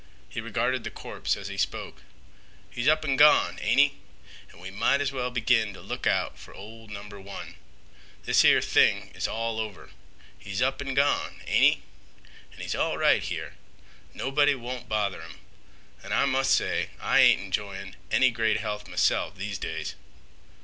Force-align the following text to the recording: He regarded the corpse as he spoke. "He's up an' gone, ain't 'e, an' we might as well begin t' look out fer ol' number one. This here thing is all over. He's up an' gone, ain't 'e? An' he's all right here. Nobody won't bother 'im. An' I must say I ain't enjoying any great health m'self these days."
He 0.27 0.41
regarded 0.41 0.83
the 0.83 0.89
corpse 0.89 1.37
as 1.37 1.47
he 1.47 1.57
spoke. 1.59 2.01
"He's 2.71 2.87
up 2.87 3.05
an' 3.05 3.17
gone, 3.17 3.59
ain't 3.61 3.79
'e, 3.79 3.93
an' 4.51 4.59
we 4.59 4.71
might 4.71 4.99
as 4.99 5.11
well 5.11 5.29
begin 5.29 5.75
t' 5.75 5.79
look 5.79 6.07
out 6.07 6.39
fer 6.39 6.55
ol' 6.55 6.87
number 6.87 7.21
one. 7.21 7.53
This 8.23 8.41
here 8.41 8.61
thing 8.63 9.11
is 9.13 9.27
all 9.27 9.59
over. 9.59 9.91
He's 10.39 10.59
up 10.59 10.81
an' 10.81 10.95
gone, 10.95 11.43
ain't 11.45 11.77
'e? 11.77 11.83
An' 12.51 12.61
he's 12.61 12.73
all 12.73 12.97
right 12.97 13.21
here. 13.21 13.53
Nobody 14.11 14.55
won't 14.55 14.89
bother 14.89 15.21
'im. 15.21 15.37
An' 16.03 16.13
I 16.13 16.25
must 16.25 16.55
say 16.55 16.89
I 16.99 17.19
ain't 17.19 17.41
enjoying 17.41 17.95
any 18.09 18.31
great 18.31 18.59
health 18.59 18.87
m'self 18.87 19.35
these 19.35 19.59
days." 19.59 19.93